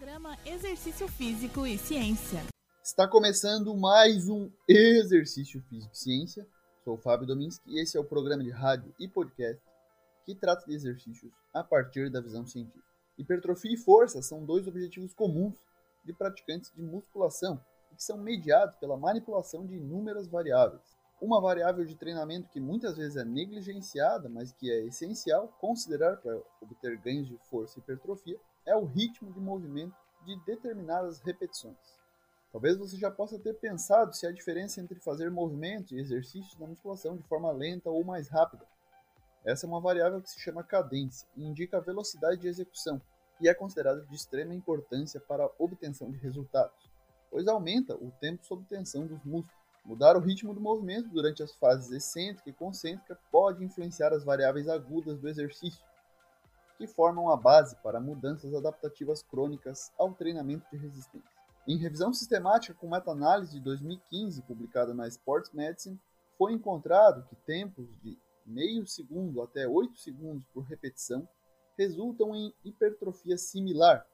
Programa 0.00 0.38
Exercício 0.46 1.06
Físico 1.06 1.66
e 1.66 1.76
Ciência. 1.76 2.40
Está 2.82 3.06
começando 3.06 3.76
mais 3.76 4.30
um 4.30 4.50
Exercício 4.66 5.60
Físico 5.68 5.92
e 5.92 5.98
Ciência. 5.98 6.46
Sou 6.82 6.94
o 6.94 6.96
Fábio 6.96 7.26
Dominski 7.26 7.70
e 7.70 7.78
esse 7.78 7.98
é 7.98 8.00
o 8.00 8.04
programa 8.04 8.42
de 8.42 8.48
rádio 8.48 8.94
e 8.98 9.06
podcast 9.06 9.62
que 10.24 10.34
trata 10.34 10.64
de 10.64 10.72
exercícios 10.72 11.30
a 11.52 11.62
partir 11.62 12.08
da 12.08 12.18
visão 12.18 12.46
científica. 12.46 12.82
Hipertrofia 13.18 13.74
e 13.74 13.76
força 13.76 14.22
são 14.22 14.42
dois 14.42 14.66
objetivos 14.66 15.12
comuns 15.12 15.58
de 16.02 16.14
praticantes 16.14 16.72
de 16.74 16.80
musculação 16.80 17.62
que 17.94 18.02
são 18.02 18.16
mediados 18.16 18.76
pela 18.76 18.96
manipulação 18.96 19.66
de 19.66 19.74
inúmeras 19.74 20.26
variáveis. 20.26 20.96
Uma 21.20 21.42
variável 21.42 21.84
de 21.84 21.94
treinamento 21.94 22.48
que 22.48 22.58
muitas 22.58 22.96
vezes 22.96 23.16
é 23.16 23.24
negligenciada, 23.24 24.30
mas 24.30 24.50
que 24.50 24.70
é 24.70 24.80
essencial 24.86 25.48
considerar 25.60 26.16
para 26.16 26.40
obter 26.62 26.96
ganhos 26.96 27.28
de 27.28 27.36
força 27.50 27.78
e 27.78 27.82
hipertrofia, 27.82 28.40
é 28.70 28.76
o 28.76 28.84
ritmo 28.84 29.32
de 29.32 29.40
movimento 29.40 29.96
de 30.24 30.36
determinadas 30.44 31.18
repetições. 31.18 31.76
Talvez 32.52 32.78
você 32.78 32.96
já 32.96 33.10
possa 33.10 33.38
ter 33.38 33.54
pensado 33.54 34.14
se 34.14 34.26
há 34.26 34.32
diferença 34.32 34.80
entre 34.80 35.00
fazer 35.00 35.30
movimentos 35.30 35.90
e 35.92 35.98
exercícios 35.98 36.56
na 36.56 36.68
musculação 36.68 37.16
de 37.16 37.22
forma 37.24 37.50
lenta 37.50 37.90
ou 37.90 38.04
mais 38.04 38.28
rápida. 38.28 38.64
Essa 39.44 39.66
é 39.66 39.68
uma 39.68 39.80
variável 39.80 40.22
que 40.22 40.30
se 40.30 40.38
chama 40.38 40.62
cadência 40.62 41.26
e 41.36 41.44
indica 41.44 41.78
a 41.78 41.80
velocidade 41.80 42.40
de 42.40 42.48
execução 42.48 43.00
e 43.40 43.48
é 43.48 43.54
considerada 43.54 44.02
de 44.02 44.14
extrema 44.14 44.54
importância 44.54 45.18
para 45.18 45.44
a 45.44 45.50
obtenção 45.58 46.10
de 46.10 46.18
resultados, 46.18 46.90
pois 47.30 47.48
aumenta 47.48 47.96
o 47.96 48.12
tempo 48.20 48.44
sob 48.44 48.64
tensão 48.66 49.06
dos 49.06 49.24
músculos. 49.24 49.58
Mudar 49.84 50.16
o 50.16 50.20
ritmo 50.20 50.54
do 50.54 50.60
movimento 50.60 51.08
durante 51.08 51.42
as 51.42 51.52
fases 51.54 51.90
excêntrica 51.90 52.50
e 52.50 52.52
concêntrica 52.52 53.18
pode 53.32 53.64
influenciar 53.64 54.12
as 54.12 54.22
variáveis 54.22 54.68
agudas 54.68 55.18
do 55.18 55.28
exercício, 55.28 55.82
que 56.80 56.86
formam 56.86 57.28
a 57.28 57.36
base 57.36 57.76
para 57.82 58.00
mudanças 58.00 58.54
adaptativas 58.54 59.22
crônicas 59.22 59.92
ao 59.98 60.14
treinamento 60.14 60.64
de 60.72 60.78
resistência. 60.78 61.28
Em 61.68 61.76
revisão 61.76 62.10
sistemática 62.10 62.72
com 62.72 62.88
meta-análise 62.88 63.52
de 63.52 63.60
2015 63.60 64.40
publicada 64.44 64.94
na 64.94 65.06
Sports 65.06 65.52
Medicine, 65.52 66.00
foi 66.38 66.54
encontrado 66.54 67.22
que 67.28 67.36
tempos 67.36 67.86
de 68.02 68.18
meio 68.46 68.86
segundo 68.86 69.42
até 69.42 69.68
8 69.68 69.94
segundos 69.98 70.42
por 70.54 70.62
repetição 70.62 71.28
resultam 71.76 72.34
em 72.34 72.54
hipertrofia 72.64 73.36
similar, 73.36 74.06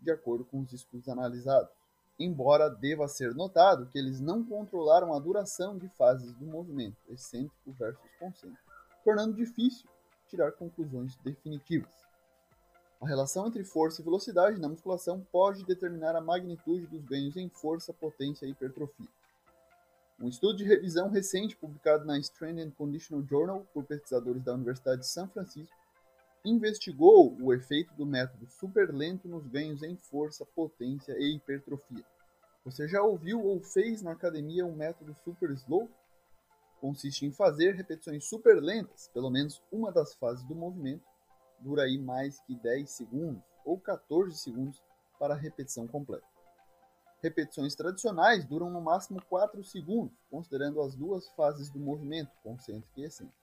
de 0.00 0.12
acordo 0.12 0.44
com 0.44 0.60
os 0.60 0.72
estudos 0.72 1.08
analisados. 1.08 1.74
Embora 2.16 2.70
deva 2.70 3.08
ser 3.08 3.34
notado 3.34 3.88
que 3.88 3.98
eles 3.98 4.20
não 4.20 4.44
controlaram 4.44 5.12
a 5.12 5.18
duração 5.18 5.76
de 5.76 5.88
fases 5.88 6.32
do 6.34 6.46
movimento 6.46 6.96
excêntrico 7.08 7.72
versus 7.72 8.08
concêntrico, 8.20 8.70
tornando 9.02 9.34
difícil 9.34 9.88
tirar 10.28 10.52
conclusões 10.52 11.16
definitivas. 11.16 11.92
A 13.00 13.06
relação 13.06 13.46
entre 13.46 13.64
força 13.64 14.00
e 14.00 14.04
velocidade 14.04 14.60
na 14.60 14.68
musculação 14.68 15.26
pode 15.30 15.64
determinar 15.64 16.16
a 16.16 16.20
magnitude 16.20 16.86
dos 16.86 17.04
ganhos 17.04 17.36
em 17.36 17.48
força, 17.48 17.92
potência 17.92 18.46
e 18.46 18.50
hipertrofia. 18.50 19.08
Um 20.18 20.28
estudo 20.28 20.56
de 20.56 20.64
revisão 20.64 21.10
recente 21.10 21.56
publicado 21.56 22.04
na 22.04 22.18
Strength 22.18 22.60
and 22.60 22.70
Conditional 22.70 23.24
Journal 23.26 23.66
por 23.74 23.84
pesquisadores 23.84 24.42
da 24.42 24.54
Universidade 24.54 25.02
de 25.02 25.08
São 25.08 25.28
Francisco 25.28 25.74
investigou 26.44 27.36
o 27.40 27.52
efeito 27.52 27.92
do 27.94 28.04
método 28.04 28.46
superlento 28.46 29.26
nos 29.26 29.46
ganhos 29.46 29.82
em 29.82 29.96
força, 29.96 30.44
potência 30.44 31.12
e 31.18 31.36
hipertrofia. 31.36 32.04
Você 32.64 32.86
já 32.86 33.02
ouviu 33.02 33.42
ou 33.44 33.60
fez 33.60 34.02
na 34.02 34.12
academia 34.12 34.64
um 34.64 34.74
método 34.74 35.16
super 35.24 35.50
slow? 35.50 35.88
Consiste 36.84 37.24
em 37.24 37.32
fazer 37.32 37.74
repetições 37.74 38.26
super 38.26 38.62
lentas, 38.62 39.08
pelo 39.08 39.30
menos 39.30 39.62
uma 39.72 39.90
das 39.90 40.14
fases 40.16 40.44
do 40.44 40.54
movimento, 40.54 41.02
dura 41.58 41.84
aí 41.84 41.96
mais 41.96 42.38
que 42.40 42.54
10 42.54 42.90
segundos 42.90 43.42
ou 43.64 43.80
14 43.80 44.36
segundos 44.36 44.84
para 45.18 45.32
a 45.32 45.36
repetição 45.38 45.88
completa. 45.88 46.26
Repetições 47.22 47.74
tradicionais 47.74 48.44
duram 48.44 48.68
no 48.68 48.82
máximo 48.82 49.18
4 49.30 49.64
segundos, 49.64 50.14
considerando 50.30 50.82
as 50.82 50.94
duas 50.94 51.26
fases 51.30 51.70
do 51.70 51.78
movimento, 51.78 52.30
concêntrico 52.42 53.00
e 53.00 53.04
excêntrico. 53.04 53.40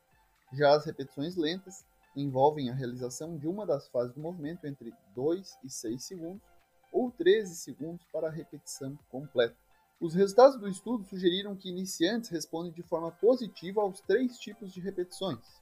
Já 0.54 0.76
as 0.76 0.86
repetições 0.86 1.36
lentas 1.36 1.84
envolvem 2.16 2.70
a 2.70 2.76
realização 2.76 3.40
de 3.40 3.48
uma 3.48 3.66
das 3.66 3.88
fases 3.88 4.14
do 4.14 4.22
movimento 4.22 4.68
entre 4.68 4.94
2 5.16 5.58
e 5.64 5.70
6 5.72 6.04
segundos 6.04 6.48
ou 6.92 7.10
13 7.10 7.56
segundos 7.56 8.06
para 8.14 8.28
a 8.28 8.32
repetição 8.32 8.96
completa. 9.10 9.58
Os 10.02 10.16
resultados 10.16 10.60
do 10.60 10.68
estudo 10.68 11.06
sugeriram 11.06 11.56
que 11.56 11.70
iniciantes 11.70 12.30
respondem 12.30 12.74
de 12.74 12.84
forma 12.84 13.12
positiva 13.12 13.82
aos 13.82 14.02
três 14.02 14.38
tipos 14.38 14.74
de 14.74 14.82
repetições, 14.82 15.62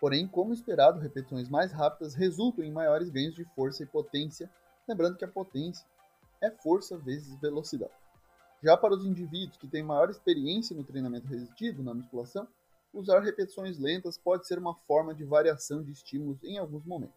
Porém, 0.00 0.26
como 0.26 0.54
esperado, 0.54 0.98
repetições 0.98 1.50
mais 1.50 1.72
rápidas 1.72 2.14
resultam 2.14 2.64
em 2.64 2.72
maiores 2.72 3.10
ganhos 3.10 3.34
de 3.34 3.44
força 3.54 3.82
e 3.82 3.86
potência, 3.86 4.50
lembrando 4.88 5.18
que 5.18 5.24
a 5.26 5.28
potência 5.28 5.86
é 6.40 6.50
força 6.50 6.96
vezes 6.96 7.38
velocidade. 7.38 7.92
Já 8.62 8.78
para 8.78 8.94
os 8.94 9.04
indivíduos 9.04 9.58
que 9.58 9.68
têm 9.68 9.82
maior 9.82 10.08
experiência 10.08 10.74
no 10.74 10.84
treinamento 10.84 11.26
resistido 11.26 11.82
na 11.82 11.92
musculação, 11.92 12.48
usar 12.94 13.20
repetições 13.20 13.78
lentas 13.78 14.16
pode 14.16 14.46
ser 14.46 14.58
uma 14.58 14.74
forma 14.74 15.14
de 15.14 15.24
variação 15.24 15.82
de 15.82 15.92
estímulos 15.92 16.42
em 16.42 16.56
alguns 16.56 16.84
momentos. 16.86 17.14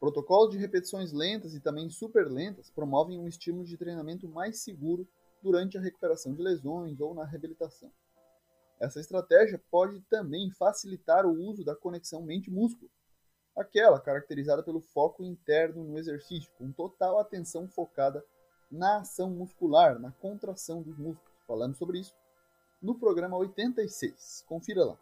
Protocolos 0.00 0.52
de 0.52 0.58
repetições 0.58 1.12
lentas 1.12 1.54
e 1.54 1.60
também 1.60 1.88
super 1.90 2.30
lentas 2.30 2.70
promovem 2.70 3.18
um 3.18 3.28
estímulo 3.28 3.66
de 3.66 3.76
treinamento 3.76 4.26
mais 4.26 4.58
seguro 4.60 5.06
durante 5.42 5.76
a 5.76 5.80
recuperação 5.80 6.34
de 6.34 6.42
lesões 6.42 7.00
ou 7.00 7.14
na 7.14 7.24
reabilitação. 7.24 7.90
Essa 8.80 9.00
estratégia 9.00 9.62
pode 9.70 10.00
também 10.02 10.50
facilitar 10.50 11.26
o 11.26 11.32
uso 11.32 11.64
da 11.64 11.76
conexão 11.76 12.22
mente-músculo, 12.22 12.90
aquela 13.56 14.00
caracterizada 14.00 14.62
pelo 14.62 14.80
foco 14.80 15.22
interno 15.22 15.84
no 15.84 15.98
exercício, 15.98 16.50
com 16.58 16.72
total 16.72 17.18
atenção 17.18 17.68
focada 17.68 18.24
na 18.70 18.98
ação 18.98 19.30
muscular, 19.30 19.98
na 19.98 20.10
contração 20.10 20.82
dos 20.82 20.96
músculos. 20.98 21.32
Falamos 21.46 21.78
sobre 21.78 22.00
isso 22.00 22.14
no 22.80 22.98
programa 22.98 23.36
86. 23.36 24.44
Confira 24.48 24.84
lá. 24.84 24.98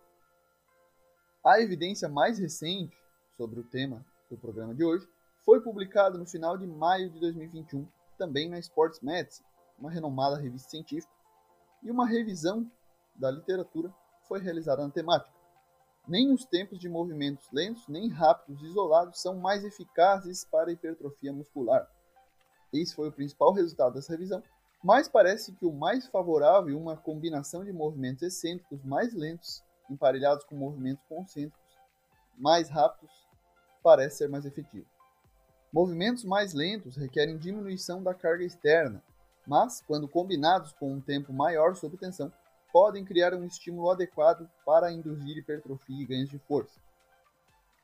A 1.45 1.61
evidência 1.61 2.09
mais 2.09 2.39
recente 2.39 2.95
sobre 3.37 3.61
o 3.61 3.65
tema 3.65 4.05
do 4.29 4.37
programa 4.37 4.75
de 4.75 4.85
hoje 4.85 5.09
foi 5.43 5.63
publicada 5.63 6.19
no 6.19 6.27
final 6.27 6.59
de 6.59 6.67
maio 6.67 7.09
de 7.09 7.19
2021, 7.19 7.89
também 8.19 8.51
na 8.51 8.59
Sports 8.59 9.01
Medicine, 9.01 9.47
uma 9.81 9.91
renomada 9.91 10.37
revista 10.37 10.71
científica, 10.71 11.13
e 11.83 11.91
uma 11.91 12.07
revisão 12.07 12.71
da 13.15 13.31
literatura 13.31 13.93
foi 14.29 14.41
realizada 14.41 14.83
na 14.87 14.93
temática. 14.93 15.35
Nem 16.07 16.33
os 16.33 16.45
tempos 16.45 16.79
de 16.79 16.89
movimentos 16.89 17.49
lentos 17.53 17.87
nem 17.89 18.09
rápidos 18.09 18.63
isolados 18.63 19.21
são 19.21 19.37
mais 19.37 19.65
eficazes 19.65 20.45
para 20.45 20.71
a 20.71 20.73
hipertrofia 20.73 21.33
muscular. 21.33 21.89
Esse 22.73 22.95
foi 22.95 23.09
o 23.09 23.13
principal 23.13 23.53
resultado 23.53 23.95
dessa 23.95 24.13
revisão, 24.13 24.43
mas 24.83 25.09
parece 25.09 25.53
que 25.53 25.67
o 25.67 25.73
mais 25.73 26.07
favorável 26.07 26.75
é 26.75 26.81
uma 26.81 26.97
combinação 26.97 27.65
de 27.65 27.73
movimentos 27.73 28.23
excêntricos 28.23 28.83
mais 28.85 29.15
lentos 29.15 29.63
emparelhados 29.91 30.45
com 30.45 30.55
movimentos 30.55 31.05
concêntricos 31.09 31.61
mais 32.39 32.71
rápidos 32.71 33.13
parece 33.83 34.19
ser 34.19 34.29
mais 34.29 34.47
efetivo. 34.47 34.87
Movimentos 35.73 36.25
mais 36.25 36.53
lentos 36.53 36.97
requerem 36.97 37.39
diminuição 37.39 38.03
da 38.03 38.15
carga 38.15 38.45
externa, 38.45 39.03
mas, 39.51 39.83
quando 39.85 40.07
combinados 40.07 40.73
com 40.73 40.93
um 40.93 41.01
tempo 41.01 41.33
maior 41.33 41.75
sob 41.75 41.97
tensão, 41.97 42.33
podem 42.73 43.05
criar 43.05 43.35
um 43.35 43.45
estímulo 43.45 43.91
adequado 43.91 44.49
para 44.65 44.93
induzir 44.93 45.37
hipertrofia 45.37 46.01
e 46.01 46.07
ganhos 46.07 46.31
de 46.31 46.39
força. 46.39 46.79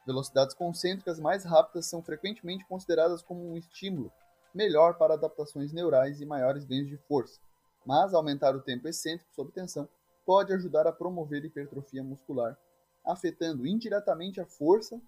Velocidades 0.07 0.55
concêntricas 0.55 1.19
mais 1.19 1.43
rápidas 1.43 1.87
são 1.87 2.01
frequentemente 2.01 2.65
consideradas 2.67 3.21
como 3.21 3.51
um 3.51 3.57
estímulo 3.57 4.13
melhor 4.55 4.97
para 4.97 5.15
adaptações 5.15 5.73
neurais 5.73 6.21
e 6.21 6.25
maiores 6.25 6.65
ganhos 6.65 6.87
de 6.87 6.97
força, 6.99 7.41
mas 7.85 8.15
aumentar 8.15 8.55
o 8.55 8.63
tempo 8.63 8.87
excêntrico 8.87 9.35
sob 9.35 9.51
tensão 9.51 9.89
pode 10.25 10.53
ajudar 10.53 10.87
a 10.87 10.93
promover 10.93 11.45
hipertrofia 11.45 12.05
muscular, 12.05 12.57
afetando 13.05 13.67
indiretamente 13.67 14.41
a 14.41 14.47
força 14.47 15.03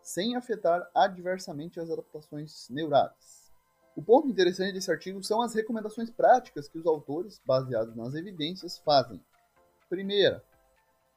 sem 0.00 0.36
afetar 0.36 0.88
adversamente 0.94 1.80
as 1.80 1.90
adaptações 1.90 2.68
neurais. 2.70 3.43
O 3.96 4.02
ponto 4.02 4.28
interessante 4.28 4.72
desse 4.72 4.90
artigo 4.90 5.22
são 5.22 5.40
as 5.40 5.54
recomendações 5.54 6.10
práticas 6.10 6.68
que 6.68 6.78
os 6.78 6.86
autores, 6.86 7.40
baseados 7.46 7.94
nas 7.94 8.14
evidências, 8.14 8.76
fazem. 8.78 9.20
Primeira, 9.88 10.42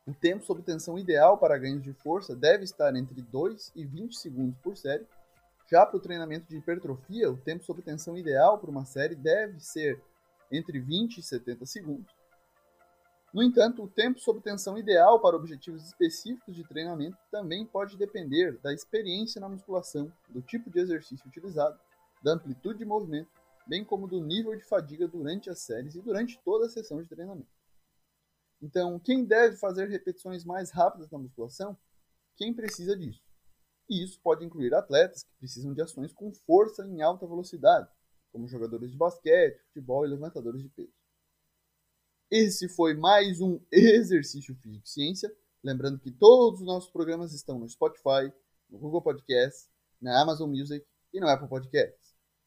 o 0.06 0.14
tempo 0.14 0.46
sob 0.46 0.62
tensão 0.62 0.98
ideal 0.98 1.40
para 1.40 1.58
ganhos 1.58 1.82
de 1.82 1.92
força 1.92 2.36
deve 2.36 2.64
estar 2.64 2.96
entre 2.96 3.20
2 3.22 3.72
e 3.76 3.84
20 3.84 4.16
segundos 4.16 4.58
por 4.60 4.78
série. 4.78 5.08
Já 5.70 5.86
para 5.86 5.98
o 5.98 6.00
treinamento 6.00 6.48
de 6.48 6.58
hipertrofia, 6.58 7.32
o 7.32 7.38
tempo 7.38 7.64
sob 7.64 7.82
tensão 7.82 8.16
ideal 8.16 8.60
para 8.60 8.70
uma 8.70 8.86
série 8.86 9.16
deve 9.16 9.60
ser 9.60 10.00
entre 10.52 10.80
20 10.80 11.18
e 11.18 11.24
70 11.24 11.66
segundos. 11.66 12.16
No 13.34 13.44
entanto, 13.44 13.84
o 13.84 13.88
tempo 13.88 14.20
sob 14.20 14.40
tensão 14.40 14.78
ideal 14.78 15.20
para 15.20 15.36
objetivos 15.36 15.84
específicos 15.84 16.56
de 16.56 16.64
treinamento 16.64 17.18
também 17.32 17.66
pode 17.66 17.98
depender 17.98 18.58
da 18.60 18.72
experiência 18.72 19.42
na 19.42 19.50
musculação, 19.50 20.12
do 20.30 20.42
tipo 20.42 20.70
de 20.70 20.80
exercício 20.80 21.28
utilizado 21.28 21.78
da 22.22 22.34
amplitude 22.34 22.80
de 22.80 22.86
movimento, 22.86 23.30
bem 23.68 23.84
como 23.84 24.08
do 24.08 24.24
nível 24.24 24.56
de 24.56 24.64
fadiga 24.64 25.08
durante 25.08 25.50
as 25.50 25.60
séries 25.60 25.96
e 25.96 26.02
durante 26.02 26.40
toda 26.44 26.66
a 26.66 26.70
sessão 26.70 27.02
de 27.02 27.10
treinamento. 27.10 27.50
Então, 28.62 29.00
quem 29.00 29.24
deve 29.24 29.58
fazer 29.58 29.88
repetições 29.88 30.44
mais 30.44 30.72
rápidas 30.72 31.12
na 31.12 31.20
musculação? 31.20 31.78
Quem 32.36 32.54
precisa 32.54 32.98
disso. 32.98 33.22
E 33.90 34.04
isso 34.04 34.20
pode 34.22 34.44
incluir 34.44 34.74
atletas 34.74 35.24
que 35.24 35.38
precisam 35.40 35.74
de 35.74 35.82
ações 35.82 36.12
com 36.12 36.34
força 36.34 36.86
em 36.86 37.02
alta 37.02 37.26
velocidade, 37.26 37.90
como 38.32 38.48
jogadores 38.48 38.92
de 38.92 38.98
basquete, 38.98 39.62
futebol 39.68 40.06
e 40.06 40.10
levantadores 40.10 40.62
de 40.62 40.70
peso. 40.70 40.94
Esse 42.30 42.68
foi 42.68 42.94
mais 42.94 43.40
um 43.40 43.60
Exercício 43.72 44.54
Físico 44.56 44.86
e 44.86 44.90
Ciência. 44.90 45.34
Lembrando 45.64 46.00
que 46.00 46.12
todos 46.12 46.60
os 46.60 46.66
nossos 46.66 46.90
programas 46.90 47.34
estão 47.34 47.58
no 47.58 47.70
Spotify, 47.70 48.32
no 48.70 48.78
Google 48.78 49.02
Podcasts, 49.02 49.70
na 50.02 50.22
Amazon 50.22 50.50
Music 50.50 50.86
e 51.14 51.20
no 51.20 51.28
Apple 51.28 51.48
Podcasts. 51.48 52.07